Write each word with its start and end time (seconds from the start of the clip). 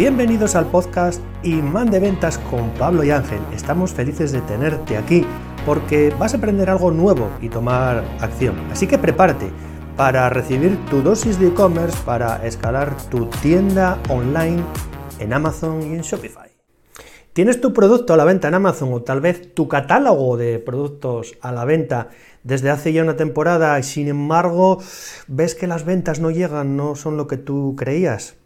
Bienvenidos 0.00 0.56
al 0.56 0.64
podcast 0.64 1.20
Imán 1.42 1.90
de 1.90 2.00
Ventas 2.00 2.38
con 2.38 2.70
Pablo 2.70 3.04
y 3.04 3.10
Ángel. 3.10 3.40
Estamos 3.54 3.92
felices 3.92 4.32
de 4.32 4.40
tenerte 4.40 4.96
aquí 4.96 5.26
porque 5.66 6.10
vas 6.18 6.32
a 6.32 6.38
aprender 6.38 6.70
algo 6.70 6.90
nuevo 6.90 7.28
y 7.42 7.50
tomar 7.50 8.02
acción. 8.18 8.58
Así 8.72 8.86
que 8.86 8.96
prepárate 8.96 9.50
para 9.98 10.30
recibir 10.30 10.82
tu 10.86 11.02
dosis 11.02 11.38
de 11.38 11.48
e-commerce 11.48 11.98
para 12.06 12.46
escalar 12.46 12.96
tu 13.10 13.26
tienda 13.42 13.98
online 14.08 14.62
en 15.18 15.34
Amazon 15.34 15.82
y 15.82 15.96
en 15.96 16.00
Shopify. 16.00 16.50
¿Tienes 17.34 17.60
tu 17.60 17.74
producto 17.74 18.14
a 18.14 18.16
la 18.16 18.24
venta 18.24 18.48
en 18.48 18.54
Amazon 18.54 18.94
o 18.94 19.02
tal 19.02 19.20
vez 19.20 19.52
tu 19.52 19.68
catálogo 19.68 20.38
de 20.38 20.60
productos 20.60 21.34
a 21.42 21.52
la 21.52 21.66
venta 21.66 22.08
desde 22.42 22.70
hace 22.70 22.94
ya 22.94 23.02
una 23.02 23.16
temporada 23.16 23.78
y 23.78 23.82
sin 23.82 24.08
embargo 24.08 24.78
ves 25.28 25.54
que 25.54 25.66
las 25.66 25.84
ventas 25.84 26.20
no 26.20 26.30
llegan, 26.30 26.74
no 26.74 26.94
son 26.94 27.18
lo 27.18 27.26
que 27.26 27.36
tú 27.36 27.74
creías? 27.76 28.39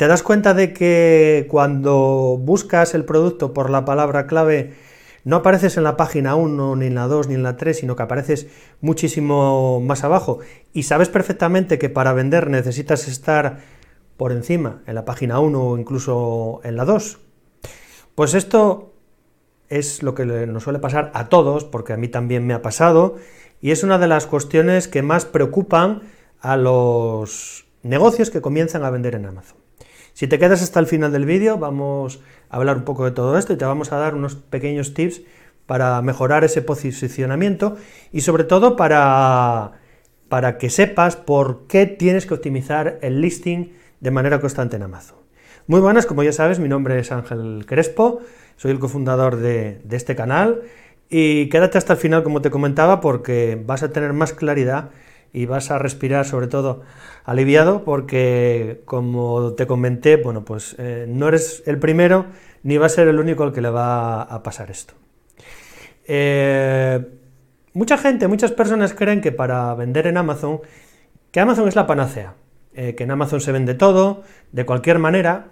¿Te 0.00 0.08
das 0.08 0.22
cuenta 0.22 0.54
de 0.54 0.72
que 0.72 1.46
cuando 1.50 2.38
buscas 2.40 2.94
el 2.94 3.04
producto 3.04 3.52
por 3.52 3.68
la 3.68 3.84
palabra 3.84 4.26
clave 4.26 4.72
no 5.24 5.36
apareces 5.36 5.76
en 5.76 5.84
la 5.84 5.98
página 5.98 6.36
1, 6.36 6.76
ni 6.76 6.86
en 6.86 6.94
la 6.94 7.06
2, 7.06 7.28
ni 7.28 7.34
en 7.34 7.42
la 7.42 7.58
3, 7.58 7.76
sino 7.76 7.96
que 7.96 8.04
apareces 8.04 8.46
muchísimo 8.80 9.78
más 9.82 10.02
abajo? 10.02 10.38
Y 10.72 10.84
sabes 10.84 11.10
perfectamente 11.10 11.78
que 11.78 11.90
para 11.90 12.14
vender 12.14 12.48
necesitas 12.48 13.08
estar 13.08 13.58
por 14.16 14.32
encima, 14.32 14.80
en 14.86 14.94
la 14.94 15.04
página 15.04 15.38
1 15.38 15.62
o 15.62 15.76
incluso 15.76 16.62
en 16.64 16.76
la 16.76 16.86
2. 16.86 17.18
Pues 18.14 18.32
esto 18.32 18.94
es 19.68 20.02
lo 20.02 20.14
que 20.14 20.24
nos 20.24 20.62
suele 20.62 20.78
pasar 20.78 21.10
a 21.12 21.28
todos, 21.28 21.66
porque 21.66 21.92
a 21.92 21.98
mí 21.98 22.08
también 22.08 22.46
me 22.46 22.54
ha 22.54 22.62
pasado, 22.62 23.16
y 23.60 23.70
es 23.70 23.82
una 23.82 23.98
de 23.98 24.06
las 24.06 24.24
cuestiones 24.24 24.88
que 24.88 25.02
más 25.02 25.26
preocupan 25.26 26.04
a 26.40 26.56
los 26.56 27.66
negocios 27.82 28.30
que 28.30 28.40
comienzan 28.40 28.82
a 28.82 28.88
vender 28.88 29.14
en 29.14 29.26
Amazon. 29.26 29.59
Si 30.20 30.26
te 30.26 30.38
quedas 30.38 30.60
hasta 30.60 30.78
el 30.80 30.86
final 30.86 31.12
del 31.12 31.24
vídeo, 31.24 31.56
vamos 31.56 32.20
a 32.50 32.56
hablar 32.58 32.76
un 32.76 32.84
poco 32.84 33.06
de 33.06 33.10
todo 33.10 33.38
esto 33.38 33.54
y 33.54 33.56
te 33.56 33.64
vamos 33.64 33.90
a 33.90 33.96
dar 33.96 34.14
unos 34.14 34.34
pequeños 34.34 34.92
tips 34.92 35.22
para 35.64 36.02
mejorar 36.02 36.44
ese 36.44 36.60
posicionamiento 36.60 37.78
y 38.12 38.20
sobre 38.20 38.44
todo 38.44 38.76
para, 38.76 39.80
para 40.28 40.58
que 40.58 40.68
sepas 40.68 41.16
por 41.16 41.66
qué 41.68 41.86
tienes 41.86 42.26
que 42.26 42.34
optimizar 42.34 42.98
el 43.00 43.22
listing 43.22 43.72
de 44.00 44.10
manera 44.10 44.42
constante 44.42 44.76
en 44.76 44.82
Amazon. 44.82 45.16
Muy 45.66 45.80
buenas, 45.80 46.04
como 46.04 46.22
ya 46.22 46.34
sabes, 46.34 46.58
mi 46.58 46.68
nombre 46.68 46.98
es 46.98 47.10
Ángel 47.12 47.64
Crespo, 47.66 48.20
soy 48.56 48.72
el 48.72 48.78
cofundador 48.78 49.36
de, 49.36 49.80
de 49.84 49.96
este 49.96 50.16
canal 50.16 50.64
y 51.08 51.48
quédate 51.48 51.78
hasta 51.78 51.94
el 51.94 51.98
final, 51.98 52.24
como 52.24 52.42
te 52.42 52.50
comentaba, 52.50 53.00
porque 53.00 53.58
vas 53.64 53.82
a 53.82 53.90
tener 53.90 54.12
más 54.12 54.34
claridad 54.34 54.90
y 55.32 55.46
vas 55.46 55.70
a 55.70 55.78
respirar 55.78 56.26
sobre 56.26 56.48
todo 56.48 56.82
aliviado 57.24 57.84
porque 57.84 58.82
como 58.84 59.52
te 59.54 59.66
comenté, 59.66 60.16
bueno, 60.16 60.44
pues 60.44 60.74
eh, 60.78 61.06
no 61.08 61.28
eres 61.28 61.62
el 61.66 61.78
primero 61.78 62.26
ni 62.62 62.76
va 62.76 62.86
a 62.86 62.90
ser 62.90 63.08
el 63.08 63.18
único 63.18 63.44
al 63.44 63.52
que 63.52 63.60
le 63.60 63.70
va 63.70 64.22
a 64.22 64.42
pasar 64.42 64.70
esto. 64.70 64.94
Eh, 66.06 67.06
mucha 67.72 67.96
gente, 67.96 68.28
muchas 68.28 68.52
personas 68.52 68.94
creen 68.94 69.20
que 69.20 69.32
para 69.32 69.74
vender 69.74 70.06
en 70.06 70.16
Amazon, 70.16 70.60
que 71.30 71.40
Amazon 71.40 71.68
es 71.68 71.76
la 71.76 71.86
panacea, 71.86 72.34
eh, 72.74 72.94
que 72.94 73.04
en 73.04 73.10
Amazon 73.12 73.40
se 73.40 73.52
vende 73.52 73.74
todo, 73.74 74.22
de 74.52 74.66
cualquier 74.66 74.98
manera, 74.98 75.48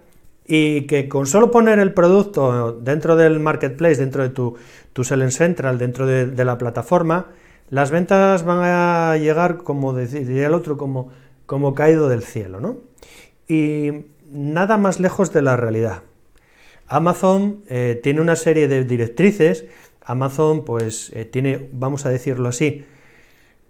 y 0.46 0.82
que 0.82 1.08
con 1.08 1.26
solo 1.26 1.50
poner 1.50 1.78
el 1.78 1.92
producto 1.92 2.72
dentro 2.72 3.16
del 3.16 3.38
marketplace, 3.38 3.96
dentro 3.96 4.22
de 4.22 4.30
tu, 4.30 4.56
tu 4.94 5.04
Selling 5.04 5.30
Central, 5.30 5.78
dentro 5.78 6.06
de 6.06 6.44
la 6.44 6.56
plataforma, 6.56 7.26
las 7.70 7.90
ventas 7.90 8.44
van 8.44 8.60
a 8.62 9.16
llegar, 9.16 9.58
como 9.58 9.94
diría 9.94 10.46
el 10.46 10.54
otro, 10.54 10.76
como, 10.76 11.10
como 11.46 11.74
caído 11.74 12.08
del 12.08 12.22
cielo, 12.22 12.60
¿no? 12.60 12.78
Y 13.46 14.06
nada 14.30 14.76
más 14.78 15.00
lejos 15.00 15.32
de 15.32 15.42
la 15.42 15.56
realidad. 15.56 16.02
Amazon 16.86 17.62
eh, 17.68 18.00
tiene 18.02 18.20
una 18.20 18.36
serie 18.36 18.68
de 18.68 18.84
directrices, 18.84 19.66
Amazon 20.02 20.64
pues 20.64 21.10
eh, 21.14 21.26
tiene, 21.26 21.68
vamos 21.72 22.06
a 22.06 22.10
decirlo 22.10 22.48
así, 22.48 22.86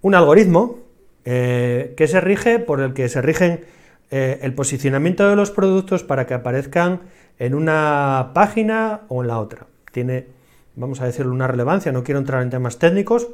un 0.00 0.14
algoritmo 0.14 0.78
eh, 1.24 1.94
que 1.96 2.06
se 2.06 2.20
rige, 2.20 2.60
por 2.60 2.80
el 2.80 2.94
que 2.94 3.08
se 3.08 3.20
rigen 3.20 3.64
el 4.10 4.54
posicionamiento 4.54 5.28
de 5.28 5.36
los 5.36 5.50
productos 5.50 6.02
para 6.02 6.24
que 6.24 6.32
aparezcan 6.32 7.02
en 7.38 7.54
una 7.54 8.30
página 8.32 9.02
o 9.08 9.20
en 9.20 9.28
la 9.28 9.38
otra. 9.38 9.66
Tiene, 9.92 10.28
vamos 10.76 11.02
a 11.02 11.04
decirlo, 11.04 11.30
una 11.34 11.46
relevancia, 11.46 11.92
no 11.92 12.04
quiero 12.04 12.18
entrar 12.18 12.42
en 12.42 12.48
temas 12.48 12.78
técnicos, 12.78 13.28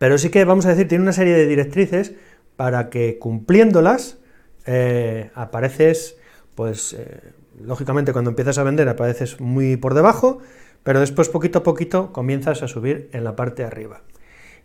pero 0.00 0.16
sí 0.16 0.30
que, 0.30 0.46
vamos 0.46 0.64
a 0.64 0.70
decir, 0.70 0.88
tiene 0.88 1.02
una 1.02 1.12
serie 1.12 1.34
de 1.34 1.46
directrices 1.46 2.14
para 2.56 2.88
que 2.88 3.18
cumpliéndolas 3.18 4.16
eh, 4.64 5.30
apareces, 5.34 6.16
pues, 6.54 6.94
eh, 6.94 7.20
lógicamente 7.62 8.14
cuando 8.14 8.30
empiezas 8.30 8.56
a 8.56 8.62
vender 8.62 8.88
apareces 8.88 9.42
muy 9.42 9.76
por 9.76 9.92
debajo, 9.92 10.38
pero 10.84 11.00
después 11.00 11.28
poquito 11.28 11.58
a 11.58 11.62
poquito 11.62 12.14
comienzas 12.14 12.62
a 12.62 12.68
subir 12.68 13.10
en 13.12 13.24
la 13.24 13.36
parte 13.36 13.60
de 13.60 13.68
arriba. 13.68 14.00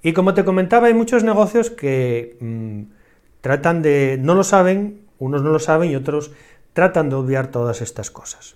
Y 0.01 0.13
como 0.13 0.33
te 0.33 0.45
comentaba, 0.45 0.87
hay 0.87 0.93
muchos 0.93 1.25
negocios 1.25 1.69
que 1.69 2.37
mm, 2.39 2.83
tratan 3.41 3.81
de, 3.81 4.17
no 4.17 4.35
lo 4.35 4.45
saben, 4.45 5.01
unos 5.19 5.43
no 5.43 5.49
lo 5.49 5.59
saben 5.59 5.91
y 5.91 5.97
otros 5.97 6.31
tratan 6.71 7.09
de 7.09 7.17
obviar 7.17 7.51
todas 7.51 7.81
estas 7.81 8.09
cosas. 8.09 8.55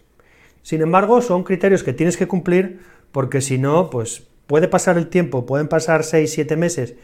Sin 0.61 0.81
embargo, 0.81 1.21
son 1.21 1.43
criterios 1.43 1.83
que 1.83 1.91
tienes 1.91 2.15
que 2.15 2.29
cumplir 2.29 2.79
porque 3.11 3.41
si 3.41 3.57
no, 3.57 3.89
pues 3.89 4.29
puede 4.49 4.67
pasar 4.67 4.97
el 4.97 5.09
tiempo, 5.09 5.45
pueden 5.45 5.67
pasar 5.67 6.03
6, 6.03 6.33
7 6.33 6.57
meses, 6.57 6.95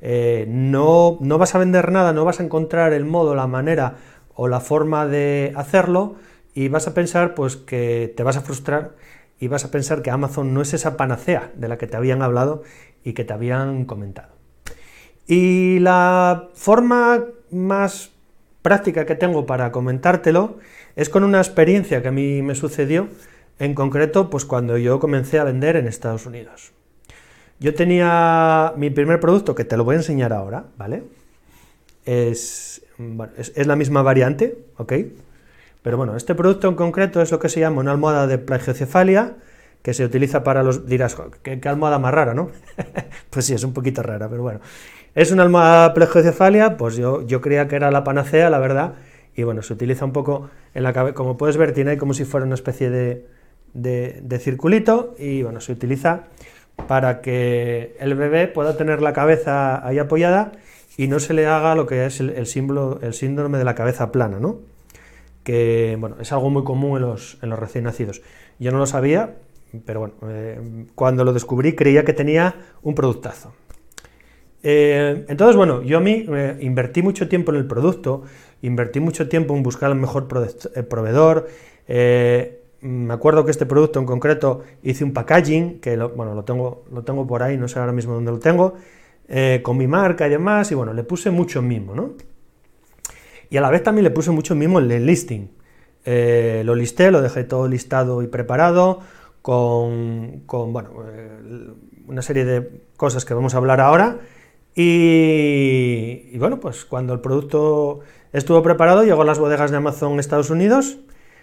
eh, 0.00 0.46
no, 0.48 1.18
no 1.20 1.36
vas 1.36 1.56
a 1.56 1.58
vender 1.58 1.90
nada, 1.90 2.12
no 2.12 2.24
vas 2.24 2.38
a 2.38 2.44
encontrar 2.44 2.92
el 2.92 3.04
modo, 3.04 3.34
la 3.34 3.48
manera 3.48 3.96
o 4.36 4.46
la 4.46 4.60
forma 4.60 5.08
de 5.08 5.52
hacerlo 5.56 6.14
y 6.54 6.68
vas 6.68 6.86
a 6.86 6.94
pensar 6.94 7.34
pues 7.34 7.56
que 7.56 8.14
te 8.16 8.22
vas 8.22 8.36
a 8.36 8.42
frustrar 8.42 8.94
y 9.40 9.48
vas 9.48 9.64
a 9.64 9.72
pensar 9.72 10.02
que 10.02 10.12
Amazon 10.12 10.54
no 10.54 10.62
es 10.62 10.74
esa 10.74 10.96
panacea 10.96 11.50
de 11.56 11.66
la 11.66 11.76
que 11.76 11.88
te 11.88 11.96
habían 11.96 12.22
hablado 12.22 12.62
y 13.02 13.14
que 13.14 13.24
te 13.24 13.32
habían 13.32 13.84
comentado. 13.84 14.32
Y 15.26 15.80
la 15.80 16.50
forma 16.54 17.24
más 17.50 18.12
práctica 18.62 19.06
que 19.06 19.16
tengo 19.16 19.44
para 19.44 19.72
comentártelo 19.72 20.58
es 20.94 21.08
con 21.08 21.24
una 21.24 21.38
experiencia 21.38 22.00
que 22.00 22.08
a 22.08 22.12
mí 22.12 22.42
me 22.42 22.54
sucedió, 22.54 23.08
en 23.58 23.74
concreto, 23.74 24.30
pues 24.30 24.44
cuando 24.44 24.78
yo 24.78 25.00
comencé 25.00 25.40
a 25.40 25.44
vender 25.44 25.74
en 25.74 25.88
Estados 25.88 26.26
Unidos. 26.26 26.72
Yo 27.62 27.74
tenía 27.74 28.72
mi 28.76 28.90
primer 28.90 29.20
producto, 29.20 29.54
que 29.54 29.64
te 29.64 29.76
lo 29.76 29.84
voy 29.84 29.94
a 29.94 29.98
enseñar 29.98 30.32
ahora, 30.32 30.64
¿vale? 30.76 31.04
Es, 32.04 32.82
es, 33.36 33.66
la 33.68 33.76
misma 33.76 34.02
variante, 34.02 34.58
¿ok? 34.78 34.92
Pero 35.80 35.96
bueno, 35.96 36.16
este 36.16 36.34
producto 36.34 36.68
en 36.68 36.74
concreto 36.74 37.22
es 37.22 37.30
lo 37.30 37.38
que 37.38 37.48
se 37.48 37.60
llama 37.60 37.80
una 37.80 37.92
almohada 37.92 38.26
de 38.26 38.38
plagiocefalia, 38.38 39.36
que 39.82 39.94
se 39.94 40.04
utiliza 40.04 40.42
para 40.42 40.64
los... 40.64 40.86
dirás, 40.86 41.16
¿qué, 41.44 41.60
almohada 41.64 42.00
más 42.00 42.12
rara, 42.12 42.34
no? 42.34 42.50
pues 43.30 43.46
sí, 43.46 43.54
es 43.54 43.62
un 43.62 43.72
poquito 43.72 44.02
rara, 44.02 44.28
pero 44.28 44.42
bueno. 44.42 44.58
Es 45.14 45.30
una 45.30 45.44
almohada 45.44 45.94
plagiocefalia, 45.94 46.76
pues 46.76 46.96
yo, 46.96 47.24
yo 47.28 47.40
creía 47.40 47.68
que 47.68 47.76
era 47.76 47.92
la 47.92 48.02
panacea, 48.02 48.50
la 48.50 48.58
verdad, 48.58 48.94
y 49.36 49.44
bueno, 49.44 49.62
se 49.62 49.72
utiliza 49.72 50.04
un 50.04 50.12
poco 50.12 50.50
en 50.74 50.82
la 50.82 50.92
cabeza, 50.92 51.14
como 51.14 51.36
puedes 51.36 51.56
ver, 51.56 51.72
tiene 51.72 51.96
como 51.96 52.12
si 52.12 52.24
fuera 52.24 52.44
una 52.44 52.56
especie 52.56 52.90
de, 52.90 53.28
de, 53.72 54.20
de 54.20 54.38
circulito, 54.40 55.14
y 55.16 55.44
bueno, 55.44 55.60
se 55.60 55.70
utiliza 55.70 56.24
para 56.88 57.20
que 57.20 57.96
el 58.00 58.14
bebé 58.14 58.48
pueda 58.48 58.76
tener 58.76 59.02
la 59.02 59.12
cabeza 59.12 59.86
ahí 59.86 59.98
apoyada 59.98 60.52
y 60.96 61.08
no 61.08 61.20
se 61.20 61.34
le 61.34 61.46
haga 61.46 61.74
lo 61.74 61.86
que 61.86 62.06
es 62.06 62.20
el, 62.20 62.46
símbolo, 62.46 62.98
el 63.02 63.14
síndrome 63.14 63.58
de 63.58 63.64
la 63.64 63.74
cabeza 63.74 64.12
plana, 64.12 64.38
¿no? 64.40 64.60
que 65.44 65.96
bueno, 65.98 66.16
es 66.20 66.32
algo 66.32 66.50
muy 66.50 66.64
común 66.64 66.96
en 66.96 67.02
los, 67.02 67.38
recién 67.58 67.84
nacidos. 67.84 68.22
Yo 68.58 68.70
no 68.70 68.78
lo 68.78 68.86
sabía, 68.86 69.36
pero 69.84 70.00
bueno, 70.00 70.14
eh, 70.28 70.86
cuando 70.94 71.24
lo 71.24 71.32
descubrí 71.32 71.74
creía 71.74 72.04
que 72.04 72.12
tenía 72.12 72.54
un 72.82 72.94
productazo. 72.94 73.52
Eh, 74.62 75.24
entonces, 75.28 75.56
bueno, 75.56 75.82
yo 75.82 75.98
a 75.98 76.00
mí 76.00 76.24
eh, 76.28 76.56
invertí 76.60 77.02
mucho 77.02 77.28
tiempo 77.28 77.50
en 77.50 77.58
el 77.58 77.66
producto, 77.66 78.22
invertí 78.62 79.00
mucho 79.00 79.28
tiempo 79.28 79.56
en 79.56 79.62
buscar 79.62 79.90
el 79.90 79.96
mejor 79.96 80.28
proveedor, 80.28 81.48
me 82.82 83.14
acuerdo 83.14 83.44
que 83.44 83.52
este 83.52 83.64
producto 83.64 84.00
en 84.00 84.06
concreto 84.06 84.62
hice 84.82 85.04
un 85.04 85.12
packaging, 85.12 85.80
que 85.80 85.96
lo, 85.96 86.10
bueno, 86.10 86.34
lo 86.34 86.44
tengo, 86.44 86.84
lo 86.92 87.02
tengo 87.04 87.26
por 87.26 87.42
ahí, 87.42 87.56
no 87.56 87.68
sé 87.68 87.78
ahora 87.78 87.92
mismo 87.92 88.14
dónde 88.14 88.32
lo 88.32 88.40
tengo, 88.40 88.74
eh, 89.28 89.60
con 89.62 89.76
mi 89.76 89.86
marca 89.86 90.26
y 90.26 90.30
demás, 90.30 90.72
y 90.72 90.74
bueno, 90.74 90.92
le 90.92 91.04
puse 91.04 91.30
mucho 91.30 91.62
mimo, 91.62 91.94
¿no? 91.94 92.14
Y 93.50 93.56
a 93.56 93.60
la 93.60 93.70
vez 93.70 93.84
también 93.84 94.02
le 94.02 94.10
puse 94.10 94.32
mucho 94.32 94.54
mimo 94.54 94.80
el 94.80 95.06
listing. 95.06 95.48
Eh, 96.04 96.62
lo 96.64 96.74
listé, 96.74 97.12
lo 97.12 97.22
dejé 97.22 97.44
todo 97.44 97.68
listado 97.68 98.22
y 98.22 98.26
preparado, 98.26 99.00
con, 99.42 100.42
bueno, 100.48 100.90
eh, 101.06 101.70
una 102.08 102.22
serie 102.22 102.44
de 102.44 102.82
cosas 102.96 103.24
que 103.24 103.34
vamos 103.34 103.54
a 103.54 103.58
hablar 103.58 103.80
ahora, 103.80 104.18
y, 104.74 106.30
y 106.32 106.38
bueno, 106.38 106.58
pues 106.58 106.84
cuando 106.84 107.12
el 107.12 107.20
producto 107.20 108.00
estuvo 108.32 108.60
preparado, 108.62 109.04
llegó 109.04 109.22
a 109.22 109.24
las 109.24 109.38
bodegas 109.38 109.70
de 109.70 109.76
Amazon 109.76 110.18
Estados 110.18 110.50
Unidos, 110.50 110.98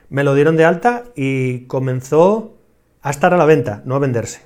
me 0.09 0.23
lo 0.23 0.35
dieron 0.35 0.57
de 0.57 0.65
alta 0.65 1.05
y 1.15 1.65
comenzó 1.65 2.57
a 3.01 3.09
estar 3.09 3.33
a 3.33 3.37
la 3.37 3.45
venta, 3.45 3.81
no 3.85 3.95
a 3.95 3.99
venderse. 3.99 4.41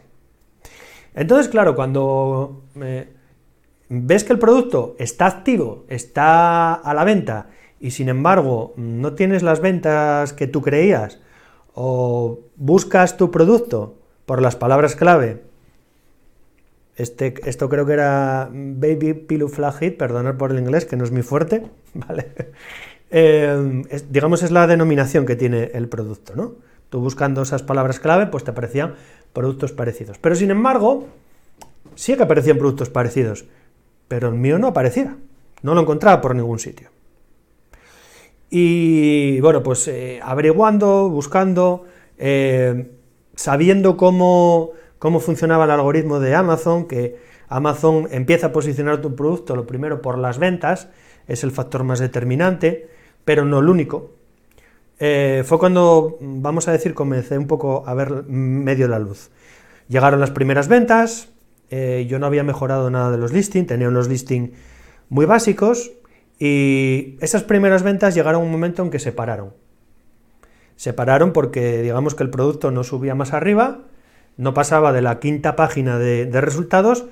Entonces, 1.13 1.48
claro, 1.48 1.75
cuando 1.75 2.63
ves 3.89 4.24
que 4.24 4.33
el 4.33 4.39
producto 4.39 4.95
está 5.00 5.27
activo, 5.27 5.86
está 5.88 6.74
a 6.74 6.94
la 6.94 7.04
venta 7.04 7.48
y 7.80 7.92
sin 7.92 8.10
embargo 8.10 8.74
no 8.77 9.13
tienes 9.13 9.44
las 9.44 9.60
ventas 9.60 10.33
que 10.33 10.48
tú 10.48 10.62
creías 10.62 11.19
o 11.75 12.39
buscas 12.56 13.18
tu 13.18 13.31
producto 13.31 13.95
por 14.25 14.42
las 14.42 14.56
palabras 14.56 14.95
clave, 14.95 15.44
este, 16.95 17.33
esto 17.50 17.69
creo 17.69 17.86
que 17.86 17.94
era 17.94 18.50
Baby 18.51 19.13
Pillow 19.13 19.50
Flag 19.50 19.77
Hit, 19.80 19.98
perdonad 19.98 20.38
por 20.38 20.51
el 20.51 20.59
inglés, 20.59 20.86
que 20.86 20.95
no 20.95 21.04
es 21.04 21.12
muy 21.12 21.24
fuerte, 21.24 21.63
¿vale? 21.94 22.31
Eh, 23.15 23.83
digamos, 24.10 24.42
es 24.42 24.50
la 24.50 24.65
denominación 24.65 25.27
que 25.27 25.36
tiene 25.36 25.69
el 25.75 25.88
producto, 25.88 26.36
¿no? 26.36 26.56
Tú 26.89 27.00
buscando 27.00 27.44
esas 27.44 27.62
palabras 27.62 28.00
clave, 28.00 28.25
pues 28.25 28.44
te 28.44 28.50
aparecían 28.50 28.95
productos 29.33 29.71
parecidos. 29.71 30.18
Pero 30.18 30.33
sin 30.33 30.50
embargo, 30.50 31.06
sí 31.94 32.15
que 32.15 32.24
aparecían 32.24 32.57
productos 32.57 32.89
parecidos, 32.89 33.45
pero 34.07 34.30
el 34.30 34.33
mío 34.33 34.57
no 34.57 34.68
aparecía, 34.68 35.15
no 35.62 35.75
lo 35.75 35.81
encontraba 35.81 36.21
por 36.21 36.36
ningún 36.36 36.57
sitio. 36.57 36.89
Y 38.50 39.39
bueno, 39.42 39.62
pues 39.62 39.88
eh, 39.88 40.19
averiguando, 40.24 41.07
buscando, 41.07 41.86
eh, 42.18 42.92
sabiendo 43.36 43.95
cómo, 43.95 44.71
cómo 44.98 45.19
funcionaba 45.19 45.66
el 45.66 45.71
algoritmo 45.71 46.19
de 46.19 46.33
Amazon, 46.33 46.88
que 46.88 47.18
Amazon 47.48 48.07
empieza 48.09 48.48
a 48.48 48.51
posicionar 48.51 49.01
tu 49.01 49.16
producto, 49.16 49.56
lo 49.56 49.68
primero 49.68 50.01
por 50.01 50.18
las 50.18 50.39
ventas, 50.39 50.89
es 51.27 51.44
el 51.44 51.51
factor 51.51 51.83
más 51.83 52.00
determinante, 52.00 52.89
pero 53.25 53.45
no 53.45 53.59
el 53.59 53.69
único. 53.69 54.11
Eh, 54.99 55.43
fue 55.45 55.59
cuando, 55.59 56.17
vamos 56.21 56.67
a 56.67 56.71
decir, 56.71 56.93
comencé 56.93 57.37
un 57.37 57.47
poco 57.47 57.83
a 57.85 57.93
ver 57.93 58.23
medio 58.27 58.87
la 58.87 58.99
luz. 58.99 59.31
Llegaron 59.87 60.19
las 60.19 60.31
primeras 60.31 60.67
ventas, 60.67 61.29
eh, 61.69 62.05
yo 62.07 62.19
no 62.19 62.25
había 62.25 62.43
mejorado 62.43 62.89
nada 62.89 63.11
de 63.11 63.17
los 63.17 63.33
listings, 63.33 63.67
tenía 63.67 63.89
unos 63.89 64.07
listings 64.07 64.51
muy 65.09 65.25
básicos, 65.25 65.91
y 66.39 67.17
esas 67.19 67.43
primeras 67.43 67.83
ventas 67.83 68.15
llegaron 68.15 68.41
a 68.41 68.45
un 68.45 68.51
momento 68.51 68.83
en 68.83 68.89
que 68.89 68.99
se 68.99 69.11
pararon. 69.11 69.53
Se 70.75 70.93
pararon 70.93 71.33
porque 71.33 71.81
digamos 71.81 72.15
que 72.15 72.23
el 72.23 72.29
producto 72.29 72.71
no 72.71 72.83
subía 72.83 73.15
más 73.15 73.33
arriba, 73.33 73.81
no 74.37 74.53
pasaba 74.53 74.93
de 74.93 75.01
la 75.01 75.19
quinta 75.19 75.55
página 75.55 75.99
de, 75.99 76.41
resultados, 76.41 77.05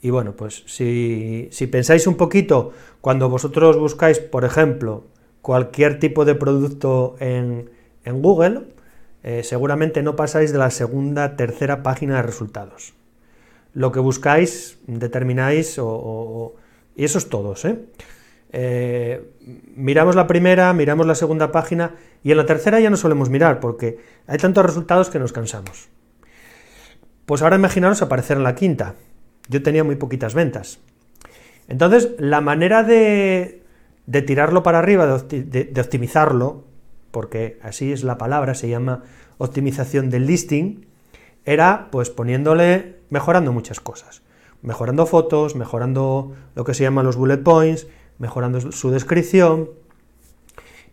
y 0.00 0.10
bueno, 0.10 0.36
pues 0.36 0.64
si, 0.66 1.48
si 1.50 1.66
pensáis 1.66 2.06
un 2.06 2.16
poquito, 2.16 2.72
cuando 3.00 3.28
vosotros 3.28 3.78
buscáis, 3.78 4.20
por 4.20 4.44
ejemplo, 4.44 5.04
cualquier 5.42 5.98
tipo 5.98 6.24
de 6.24 6.34
producto 6.34 7.16
en, 7.20 7.70
Google, 8.04 8.62
eh, 9.22 9.42
seguramente 9.44 10.02
no 10.02 10.16
pasáis 10.16 10.52
de 10.52 10.58
la 10.58 10.70
segunda, 10.70 11.36
tercera 11.36 11.82
página 11.82 12.16
de 12.16 12.22
resultados. 12.22 12.94
Lo 13.74 13.92
que 13.92 14.00
buscáis, 14.00 14.78
determináis, 14.86 15.76
y 15.76 17.04
eso 17.04 17.18
es 17.18 17.28
todo. 17.28 17.54
¿eh? 17.64 17.78
¿eh? 18.52 19.30
miramos 19.76 20.16
la 20.16 20.26
primera, 20.26 20.72
miramos 20.72 21.06
la 21.06 21.14
segunda 21.14 21.52
página, 21.52 21.94
y 22.24 22.30
en 22.30 22.38
la 22.38 22.46
tercera 22.46 22.80
ya 22.80 22.90
no 22.90 22.96
solemos 22.96 23.28
mirar, 23.28 23.60
porque 23.60 23.98
hay 24.26 24.38
tantos 24.38 24.64
resultados 24.64 25.10
que 25.10 25.18
nos 25.18 25.32
cansamos. 25.32 25.88
Pues 27.26 27.42
ahora 27.42 27.56
imaginaros 27.56 28.00
aparecer 28.00 28.38
en 28.38 28.42
la 28.42 28.54
quinta. 28.54 28.94
Yo 29.48 29.62
tenía 29.62 29.84
muy 29.84 29.96
poquitas 29.96 30.32
ventas. 30.32 30.80
Entonces, 31.68 32.12
la 32.18 32.40
manera 32.40 32.82
de, 32.82 33.57
de 34.08 34.22
tirarlo 34.22 34.62
para 34.62 34.78
arriba, 34.78 35.06
de, 35.06 35.78
optimizarlo, 35.78 36.64
porque 37.10 37.58
así 37.62 37.92
es 37.92 38.04
la 38.04 38.16
palabra, 38.16 38.54
se 38.54 38.66
llama 38.66 39.02
optimización 39.36 40.08
del 40.08 40.26
listing, 40.26 40.86
era 41.44 41.88
pues 41.92 42.08
poniéndole, 42.08 42.96
mejorando 43.10 43.52
muchas 43.52 43.80
cosas. 43.80 44.22
Mejorando 44.62 45.04
fotos, 45.04 45.56
mejorando 45.56 46.34
lo 46.54 46.64
que 46.64 46.72
se 46.72 46.84
llaman 46.84 47.04
los 47.04 47.16
bullet 47.16 47.42
points, 47.42 47.86
mejorando 48.18 48.72
su 48.72 48.90
descripción 48.90 49.68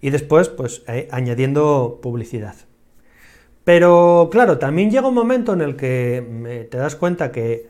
y 0.02 0.10
después 0.10 0.50
pues 0.50 0.84
eh, 0.90 1.08
añadiendo 1.10 2.00
publicidad. 2.04 2.56
Pero 3.64 4.28
claro, 4.30 4.58
también 4.58 4.92
llega 4.92 5.08
un 5.08 5.16
momento 5.16 5.54
en 5.54 5.62
el 5.62 5.78
que 5.78 6.68
te 6.70 6.78
das 6.78 6.98
cuenta 6.98 7.32
que 7.32 7.70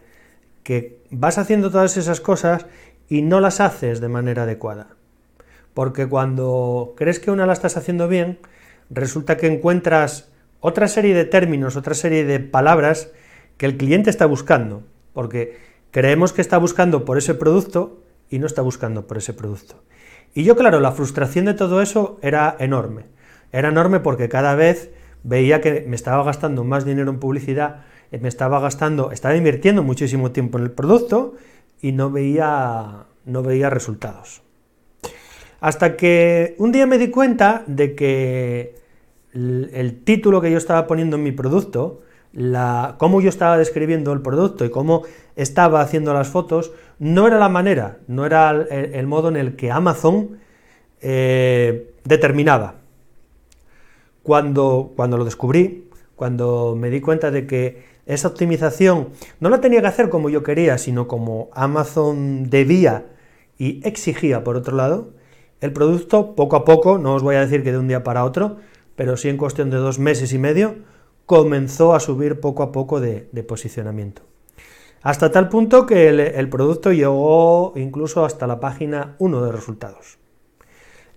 vas 1.12 1.38
haciendo 1.38 1.70
todas 1.70 1.98
esas 1.98 2.20
cosas 2.20 2.66
y 3.08 3.22
no 3.22 3.40
las 3.40 3.60
haces 3.60 4.02
de 4.02 4.10
manera 4.10 4.44
adecuada 4.44 4.95
porque 5.76 6.08
cuando 6.08 6.94
crees 6.96 7.20
que 7.20 7.30
una 7.30 7.46
la 7.46 7.54
estás 7.54 7.76
haciendo 7.76 8.08
bien, 8.08 8.40
resulta 8.90 9.36
que 9.36 9.48
encuentras 9.48 10.32
otra 10.62 10.88
serie 10.88 11.14
de 11.14 11.26
términos, 11.26 11.76
otra 11.76 11.94
serie 11.94 12.24
de 12.24 12.40
palabras 12.40 13.12
que 13.58 13.66
el 13.66 13.76
cliente 13.76 14.10
está 14.10 14.26
buscando, 14.26 14.84
porque 15.14 15.60
creemos 15.92 16.32
que 16.32 16.42
está 16.42 16.58
buscando 16.58 17.04
por 17.04 17.18
ese 17.18 17.36
producto 17.36 18.02
y 18.30 18.40
no 18.40 18.48
está 18.48 18.62
buscando 18.62 19.06
por 19.06 19.18
ese 19.18 19.34
producto. 19.34 19.84
Y 20.34 20.46
yo, 20.46 20.56
claro, 20.56 20.80
la 20.80 20.94
frustración 20.94 21.44
de 21.44 21.54
todo 21.54 21.82
eso 21.82 22.20
era 22.22 22.56
enorme. 22.60 23.04
Era 23.52 23.68
enorme 23.68 24.00
porque 24.00 24.30
cada 24.30 24.56
vez 24.56 24.92
veía 25.24 25.60
que 25.60 25.84
me 25.88 25.98
estaba 25.98 26.24
gastando 26.24 26.64
más 26.64 26.86
dinero 26.86 27.12
en 27.12 27.20
publicidad, 27.20 27.84
eh, 28.12 28.20
me 28.20 28.30
estaba 28.30 28.62
gastando, 28.62 29.12
estaba 29.12 29.36
invirtiendo 29.36 29.84
muchísimo 29.84 30.32
tiempo 30.32 30.58
en 30.58 30.64
el 30.64 30.72
producto 30.72 31.34
y 31.82 31.92
no 31.92 32.12
veía, 32.12 33.08
no 33.26 33.44
veía 33.44 33.70
resultados. 33.70 34.45
Hasta 35.60 35.96
que 35.96 36.56
un 36.58 36.72
día 36.72 36.86
me 36.86 36.98
di 36.98 37.10
cuenta 37.10 37.64
de 37.68 37.96
que 37.96 38.76
el, 39.34 40.02
título 40.04 40.42
que 40.42 40.52
yo 40.52 40.58
estaba 40.58 40.88
poniendo 40.88 41.18
en 41.18 41.24
mi 41.24 41.32
producto, 41.32 42.02
la, 42.34 42.96
cómo 42.98 43.22
yo 43.22 43.30
estaba 43.30 43.58
describiendo 43.58 44.14
el 44.14 44.22
producto 44.22 44.66
y 44.66 44.70
cómo 44.70 45.04
estaba 45.36 45.82
haciendo 45.82 46.14
las 46.14 46.28
fotos, 46.28 46.72
no 47.00 47.28
era 47.28 47.38
la 47.38 47.50
manera, 47.50 47.98
no 48.08 48.26
era 48.26 48.52
el, 48.52 49.08
modo 49.08 49.30
en 49.30 49.38
el 49.38 49.56
que 49.56 49.72
Amazon 49.72 50.38
eh, 51.02 51.94
determinaba. 52.04 52.76
Cuando, 54.24 54.94
cuando 54.96 55.18
lo 55.18 55.26
descubrí, 55.26 55.90
cuando 56.16 56.76
me 56.78 56.90
di 56.90 57.02
cuenta 57.02 57.32
de 57.32 57.46
que 57.46 57.84
esa 58.06 58.28
optimización 58.28 59.10
no 59.40 59.50
la 59.50 59.62
tenía 59.62 59.82
que 59.82 59.88
hacer 59.88 60.10
como 60.10 60.30
yo 60.30 60.44
quería, 60.44 60.78
sino 60.78 61.08
como 61.08 61.50
Amazon 61.54 62.50
debía 62.50 63.06
y 63.58 63.86
exigía 63.88 64.44
por 64.44 64.56
otro 64.56 64.76
lado, 64.76 65.10
el 65.66 65.74
producto, 65.74 66.36
poco 66.36 66.56
a 66.56 66.64
poco, 66.64 66.98
no 66.98 67.16
os 67.16 67.24
voy 67.24 67.36
a 67.36 67.42
decir 67.42 67.64
que 67.64 67.72
de 67.72 67.78
un 67.78 67.88
día 67.88 68.04
para 68.04 68.24
otro, 68.24 68.58
pero 68.96 69.18
sí 69.18 69.28
en 69.28 69.38
cuestión 69.38 69.70
de 69.70 69.78
dos 69.78 70.00
meses 70.00 70.32
y 70.32 70.38
medio, 70.38 70.76
comenzó 71.26 71.94
a 71.94 72.00
subir 72.00 72.40
poco 72.40 72.64
a 72.64 72.72
poco 72.72 73.02
de, 73.02 73.28
posicionamiento. 73.48 74.22
Hasta 75.02 75.32
tal 75.32 75.50
punto 75.50 75.86
que 75.86 76.10
el, 76.10 76.50
producto 76.50 76.92
llegó 76.92 77.74
incluso 77.76 78.26
hasta 78.26 78.48
la 78.48 78.60
página 78.60 79.16
1 79.20 79.46
de 79.46 79.52
resultados. 79.52 80.18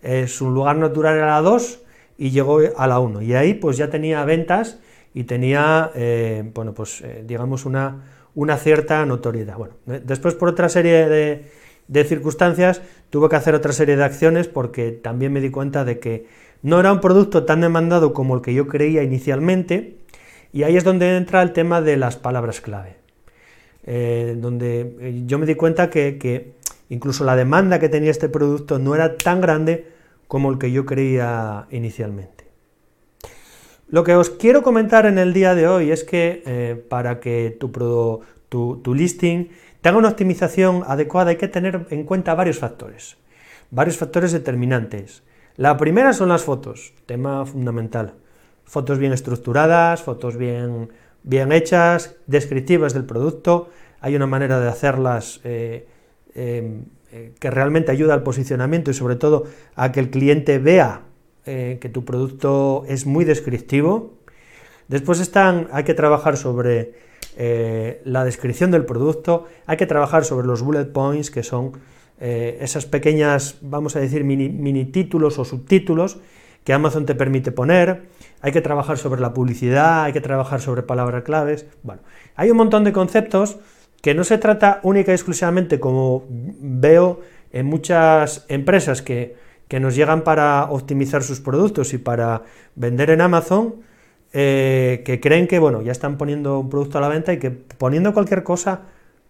Es 0.03 0.41
un 0.41 0.55
lugar 0.55 0.77
natural 0.77 1.21
a 1.23 1.27
la 1.27 1.41
2 1.41 1.81
y 2.19 2.31
llegó 2.31 2.61
a 2.77 2.87
la 2.87 2.99
1. 2.99 3.23
Y 3.23 3.35
ahí 3.35 3.55
pues 3.55 3.77
ya 3.77 3.89
tenía 3.89 4.25
ventas 4.25 4.79
y 5.15 5.25
tenía, 5.25 5.91
eh, 5.95 6.51
bueno, 6.55 6.75
pues 6.75 7.01
eh, 7.01 7.25
digamos 7.27 7.65
una, 7.65 8.03
una 8.35 8.57
cierta 8.59 9.05
notoriedad. 9.07 9.57
Bueno, 9.57 9.75
después 9.87 10.35
por 10.35 10.51
otra 10.51 10.69
serie 10.69 11.09
de, 11.09 11.51
de 11.89 12.05
circunstancias, 12.05 12.83
tuve 13.11 13.29
que 13.29 13.37
hacer 13.37 13.55
otra 13.55 13.73
serie 13.73 13.97
de 13.97 14.05
acciones 14.05 14.47
porque 14.47 14.93
también 14.93 15.33
me 15.33 15.41
di 15.41 15.51
cuenta 15.51 15.85
de 15.85 15.99
que 15.99 16.27
no 16.63 16.81
era 16.81 16.93
un 16.93 17.01
producto 17.01 17.45
tan 17.45 17.61
demandado 17.61 18.13
como 18.13 18.35
el 18.37 18.43
que 18.43 18.55
yo 18.55 18.69
creía 18.69 19.03
inicialmente, 19.03 19.97
y 20.53 20.63
ahí 20.63 20.77
es 20.77 20.85
donde 20.85 21.17
entra 21.17 21.43
el 21.43 21.53
tema 21.53 21.81
de 21.83 21.97
las 21.97 22.17
palabras 22.17 22.61
clave, 22.61 22.97
eh, 23.85 24.37
donde 24.39 24.97
eh, 25.01 25.23
yo 25.27 25.39
me 25.39 25.47
di 25.47 25.55
cuenta 25.55 25.91
que, 25.91 26.53
incluso 26.89 27.25
la 27.25 27.37
demanda 27.37 27.79
que 27.79 27.89
tenía 27.89 28.11
este 28.11 28.29
producto 28.29 28.79
no 28.79 28.95
era 28.95 29.17
tan 29.17 29.41
grande 29.41 29.87
como 30.27 30.51
el 30.51 30.59
que 30.59 30.73
yo 30.73 30.85
creía 30.85 31.67
inicialmente. 31.71 32.47
Lo 33.91 34.05
que 34.05 34.15
os 34.15 34.31
quiero 34.31 34.63
comentar 34.63 35.07
en 35.07 35.19
el 35.19 35.33
día 35.33 35.55
de 35.55 35.67
hoy 35.67 35.91
es 35.91 36.05
que 36.05 36.43
eh, 36.45 36.83
para 36.89 37.21
que 37.21 37.57
tu, 37.59 37.71
tu, 38.49 38.81
tu 38.83 38.95
listing 38.95 39.49
tenga 39.89 40.01
una 40.01 40.09
optimización 40.09 40.83
adecuada 40.87 41.31
hay 41.31 41.37
que 41.37 41.49
tener 41.49 41.87
en 41.89 42.05
cuenta 42.05 42.35
varios 42.35 42.59
factores, 42.59 43.17
varios 43.71 43.97
factores 43.97 44.33
determinantes. 44.33 45.23
La 45.57 45.79
primera 45.79 46.13
son 46.13 46.29
las 46.29 46.43
fotos, 46.43 46.93
tema 47.07 47.47
fundamental. 47.47 48.13
Fotos 48.65 48.99
bien 48.99 49.15
estructuradas, 49.15 50.03
fotos 50.03 50.37
bien, 50.37 50.91
hechas, 51.25 52.17
descriptivas 52.27 52.93
del 52.93 53.07
producto. 53.07 53.71
Hay 54.03 54.15
una 54.15 54.27
manera 54.27 54.61
de 54.61 54.69
hacerlas 54.69 55.41
eh, 55.45 55.89
eh, 56.35 56.83
eh, 57.11 57.33
que 57.41 57.51
realmente 57.51 57.91
ayuda 57.91 58.13
al 58.13 58.23
posicionamiento 58.23 58.91
y 58.91 58.95
sobre 58.95 59.17
todo 59.17 59.47
a 59.75 59.91
que 59.91 60.01
el 60.01 60.11
cliente 60.11 60.59
vea 60.59 61.05
que 61.47 61.91
tu 61.91 62.05
producto 62.05 62.85
es 62.89 63.07
muy 63.07 63.25
descriptivo. 63.25 64.19
Después 64.89 65.19
están, 65.19 65.69
hay 65.73 65.85
que 65.85 65.95
trabajar 65.95 66.37
sobre 66.37 66.93
eh, 67.41 68.03
la 68.05 68.25
descripción 68.25 68.71
del 68.71 68.85
producto, 68.85 69.47
hay 69.67 69.77
que 69.77 69.87
trabajar 69.87 70.25
sobre 70.25 70.47
los 70.47 70.61
bullet 70.61 70.87
points, 70.87 71.31
que 71.31 71.43
son 71.43 71.73
eh, 72.21 72.59
esas 72.61 72.85
pequeñas, 72.85 73.59
vamos 73.63 73.95
a 73.97 74.01
decir, 74.01 74.25
mini, 74.25 74.85
títulos 74.87 75.39
o 75.39 75.45
subtítulos 75.45 76.19
que 76.65 76.73
Amazon 76.73 77.07
te 77.07 77.15
permite 77.15 77.53
poner, 77.53 78.09
hay 78.43 78.53
que 78.53 78.61
trabajar 78.61 78.99
sobre 78.99 79.21
la 79.21 79.33
publicidad, 79.33 80.05
hay 80.05 80.13
que 80.13 80.21
trabajar 80.21 80.61
sobre 80.61 80.83
palabras 80.83 81.23
claves, 81.23 81.67
bueno, 81.83 82.03
hay 82.35 82.51
un 82.51 82.57
montón 82.57 82.85
de 82.85 82.93
conceptos 82.93 83.59
que 84.03 84.15
no 84.15 84.25
se 84.25 84.37
trata 84.37 84.81
única 84.83 85.13
y 85.13 85.15
exclusivamente 85.15 85.81
como 85.81 86.25
veo 86.29 87.21
en 87.53 87.67
muchas 87.67 88.45
empresas 88.49 89.01
que 89.01 89.37
que 89.69 89.81
nos 89.81 89.95
llegan 89.95 90.23
para 90.23 90.65
optimizar 90.71 91.23
sus 91.23 91.41
productos 91.41 91.93
y 91.93 91.99
para 91.99 92.43
vender 92.75 93.11
en 93.11 93.21
Amazon, 93.21 93.75
eh, 94.33 95.03
que 95.05 95.21
creen 95.21 95.47
que, 95.47 95.59
bueno, 95.59 95.81
ya 95.83 95.93
están 95.93 96.19
poniendo 96.19 96.61
un 96.61 96.69
producto 96.69 96.99
a 96.99 97.01
la 97.01 97.09
venta 97.09 97.33
y 97.33 97.39
que 97.39 97.51
poniendo 97.51 98.13
cualquier 98.13 98.43
cosa, 98.43 98.83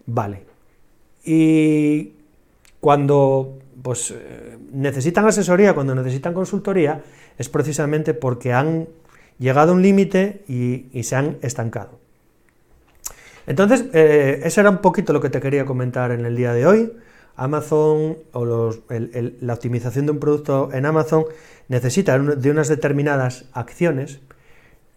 vale. 0.07 0.43
Y 1.25 2.15
cuando 2.81 3.59
pues, 3.83 4.11
eh, 4.11 4.59
necesitan 4.73 5.27
asesoría, 5.27 5.75
cuando 5.75 5.95
necesitan 5.95 6.35
consultoría, 6.35 7.03
es 7.39 7.49
precisamente 7.49 8.15
porque 8.15 8.53
han 8.53 8.89
llegado 9.39 9.73
a 9.73 9.75
un 9.75 9.83
límite 9.83 10.43
y, 10.49 11.03
se 11.03 11.15
han 11.15 11.39
estancado. 11.43 11.99
Entonces, 13.47 13.87
eh, 13.93 14.41
eso 14.45 14.61
era 14.61 14.71
un 14.71 14.79
poquito 14.79 15.13
lo 15.13 15.21
que 15.21 15.31
te 15.31 15.41
quería 15.41 15.65
comentar 15.65 16.11
en 16.11 16.27
el 16.27 16.37
día 16.37 16.53
de 16.53 16.67
hoy. 16.67 16.93
Amazon 17.37 18.19
o 18.33 18.73
la 19.41 19.55
optimización 19.55 20.07
de 20.07 20.13
un 20.13 20.19
producto 20.19 20.71
en 20.73 20.85
Amazon 20.87 21.25
necesita 21.69 22.19
de 22.19 22.51
unas 22.51 22.67
determinadas 22.67 23.45
acciones 23.53 24.19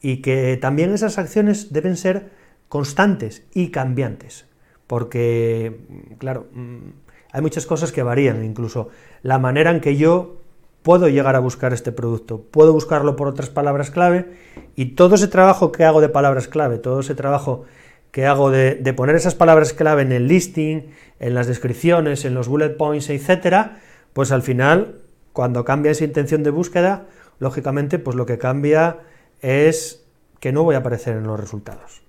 y 0.01 0.17
que 0.17 0.57
también 0.57 0.93
esas 0.93 1.17
acciones 1.17 1.71
deben 1.71 1.95
ser 1.95 2.31
constantes 2.69 3.43
y 3.53 3.69
cambiantes, 3.69 4.45
porque, 4.87 5.79
claro, 6.17 6.47
mm, 6.53 6.89
hay 7.31 7.41
muchas 7.41 7.65
cosas 7.65 7.91
que 7.91 8.03
varían, 8.03 8.43
incluso 8.43 8.89
la 9.21 9.39
manera 9.39 9.71
en 9.71 9.79
que 9.79 9.95
yo 9.95 10.41
puedo 10.81 11.07
llegar 11.07 11.35
a 11.35 11.39
buscar 11.39 11.73
este 11.73 11.91
producto, 11.91 12.41
puedo 12.41 12.73
buscarlo 12.73 13.15
por 13.15 13.27
otras 13.27 13.49
palabras 13.49 13.91
clave 13.91 14.31
y 14.75 14.95
todo 14.95 15.15
ese 15.15 15.27
trabajo 15.27 15.71
que 15.71 15.85
hago 15.85 16.01
de 16.01 16.09
palabras 16.09 16.47
clave, 16.47 16.79
todo 16.79 17.01
ese 17.01 17.15
trabajo 17.15 17.65
que 18.11 18.25
hago 18.25 18.51
de, 18.51 18.75
poner 18.95 19.15
esas 19.15 19.35
palabras 19.35 19.73
clave 19.73 20.01
en 20.01 20.11
el 20.11 20.27
listing, 20.27 20.87
en 21.19 21.33
las 21.33 21.47
descripciones, 21.47 22.25
en 22.25 22.33
los 22.33 22.47
bullet 22.47 22.75
points, 22.75 23.09
etcétera, 23.09 23.79
pues 24.13 24.31
al 24.31 24.41
final, 24.41 24.99
cuando 25.31 25.63
cambia 25.63 25.91
esa 25.91 26.03
intención 26.03 26.43
de 26.43 26.49
búsqueda, 26.49 27.05
lógicamente, 27.39 27.99
pues 27.99 28.17
lo 28.17 28.25
que 28.25 28.37
cambia 28.37 28.97
es 29.41 30.05
que 30.39 30.51
no 30.51 30.63
voy 30.63 30.75
a 30.75 30.79
aparecer 30.79 31.17
en 31.17 31.23
los 31.23 31.39
resultados. 31.39 32.01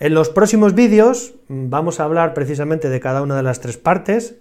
En 0.00 0.14
los 0.14 0.28
próximos 0.28 0.74
vídeos 0.74 1.34
mm, 1.48 1.70
vamos 1.70 2.00
a 2.00 2.04
hablar 2.04 2.34
precisamente 2.34 2.88
de 2.88 3.00
cada 3.00 3.22
una 3.22 3.36
de 3.36 3.42
las 3.42 3.60
tres 3.60 3.76
partes. 3.76 4.36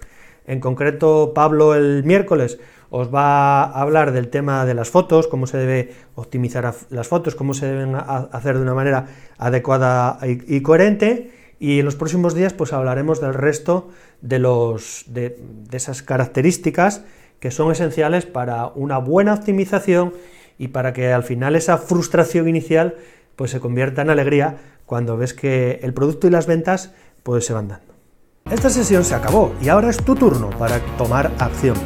En 0.46 0.60
concreto, 0.60 1.32
Pablo 1.34 1.76
el 1.76 2.04
miércoles 2.04 2.60
os 2.90 3.14
va 3.14 3.64
a 3.64 3.82
hablar 3.82 4.12
del 4.12 4.30
tema 4.30 4.66
de 4.66 4.76
las 4.76 4.90
fotos, 4.92 5.28
cómo 5.28 5.48
se 5.48 5.58
debe 5.58 5.94
optimizar 6.14 6.76
las 6.90 7.08
fotos, 7.08 7.34
cómo 7.34 7.56
se 7.56 7.66
deben 7.66 7.96
hacer 7.96 8.58
de 8.58 8.62
una 8.62 8.76
manera 8.76 9.08
adecuada 9.40 10.20
y 10.22 10.62
coherente. 10.62 11.32
Y 11.60 11.80
en 11.80 11.86
los 11.86 11.96
próximos 11.96 12.36
días 12.36 12.54
pues 12.54 12.72
hablaremos 12.72 13.20
del 13.20 13.34
resto 13.34 13.90
de, 14.22 14.38
los, 14.38 15.06
de, 15.08 15.40
esas 15.72 16.04
características 16.04 17.04
que 17.40 17.50
son 17.50 17.72
esenciales 17.72 18.28
para 18.28 18.68
una 18.68 19.00
buena 19.00 19.34
optimización 19.34 20.14
y 20.58 20.70
para 20.70 20.94
que 20.94 21.12
al 21.12 21.24
final 21.24 21.56
esa 21.56 21.78
frustración 21.78 22.48
inicial 22.48 22.96
pues 23.36 23.52
se 23.52 23.60
convierta 23.60 24.02
en 24.02 24.10
alegría 24.10 24.58
cuando 24.86 25.18
ves 25.18 25.34
que 25.34 25.80
el 25.82 25.94
producto 25.94 26.28
y 26.28 26.30
las 26.30 26.46
ventas 26.46 26.94
pues 27.24 27.46
se 27.46 27.54
van 27.54 27.70
dando. 27.70 27.94
Esta 28.52 28.70
sesión 28.70 29.06
se 29.06 29.16
acabó 29.16 29.54
y 29.62 29.70
ahora 29.70 29.90
es 29.90 29.98
tu 29.98 30.16
turno 30.16 30.50
para 30.52 30.80
tomar 30.98 31.32
acción. 31.40 31.78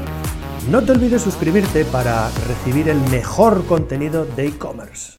No 0.70 0.84
te 0.84 0.92
olvides 0.92 1.22
suscribirte 1.22 1.86
para 1.86 2.30
recibir 2.48 2.90
el 2.90 3.00
mejor 3.10 3.66
contenido 3.66 4.26
de 4.26 4.48
e-commerce. 4.48 5.14